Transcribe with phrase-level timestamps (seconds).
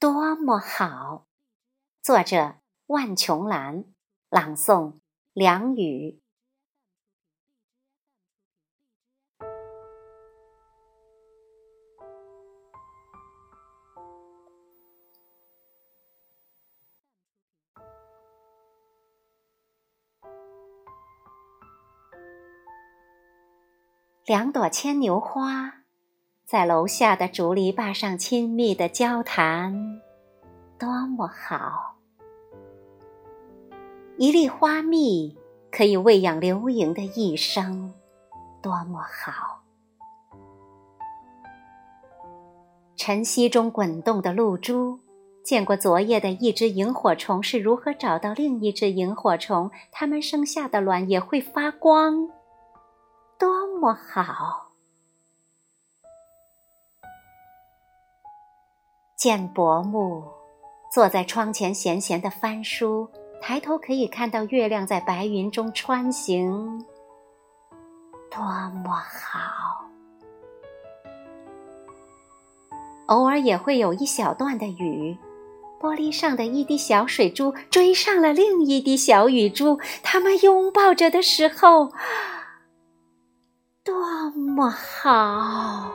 [0.00, 1.26] 多么好！
[2.00, 3.84] 作者：万琼兰，
[4.28, 5.00] 朗诵：
[5.32, 6.22] 梁雨。
[24.24, 25.77] 两朵牵牛花。
[26.48, 30.00] 在楼下的竹篱笆上亲密的交谈，
[30.78, 31.96] 多么好！
[34.16, 35.36] 一粒花蜜
[35.70, 37.92] 可以喂养流萤的一生，
[38.62, 39.60] 多么好！
[42.96, 44.98] 晨曦中滚动的露珠，
[45.44, 52.30] 见过昨夜的一只萤火虫是如何找到另一只萤火虫，它们生下的卵也会发光，
[53.38, 54.67] 多么好！
[59.18, 60.22] 见伯母
[60.92, 63.08] 坐在窗前闲闲的翻书，
[63.42, 66.78] 抬头可以看到月亮在白云中穿行，
[68.30, 68.40] 多
[68.84, 69.88] 么好！
[73.06, 75.18] 偶尔也会有一小段的雨，
[75.80, 81.90] 玻璃上的一滴小水珠追上了另一滴小雨珠，它们拥抱着的时候，
[83.82, 85.92] 多么好！